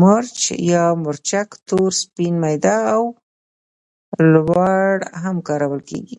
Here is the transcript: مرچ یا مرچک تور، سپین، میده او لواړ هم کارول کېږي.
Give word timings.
مرچ 0.00 0.38
یا 0.70 0.84
مرچک 1.04 1.48
تور، 1.66 1.90
سپین، 2.02 2.34
میده 2.42 2.76
او 2.94 3.04
لواړ 4.32 4.94
هم 5.22 5.36
کارول 5.48 5.80
کېږي. 5.88 6.18